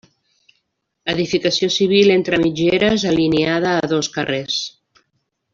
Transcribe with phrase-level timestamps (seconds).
[1.13, 4.61] Edificació civil entre mitgeres, alineada a dos carrers.